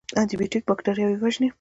[0.19, 1.49] انټي بیوټیک بکتریاوې وژني